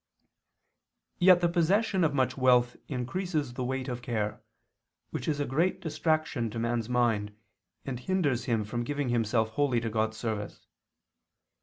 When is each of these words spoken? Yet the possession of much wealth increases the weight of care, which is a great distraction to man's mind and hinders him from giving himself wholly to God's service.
Yet 1.19 1.41
the 1.41 1.47
possession 1.47 2.03
of 2.03 2.11
much 2.15 2.35
wealth 2.35 2.75
increases 2.87 3.53
the 3.53 3.63
weight 3.63 3.87
of 3.87 4.01
care, 4.01 4.41
which 5.11 5.27
is 5.27 5.39
a 5.39 5.45
great 5.45 5.79
distraction 5.79 6.49
to 6.49 6.57
man's 6.57 6.89
mind 6.89 7.37
and 7.85 7.99
hinders 7.99 8.45
him 8.45 8.63
from 8.65 8.83
giving 8.83 9.09
himself 9.09 9.49
wholly 9.51 9.79
to 9.79 9.91
God's 9.91 10.17
service. 10.17 10.65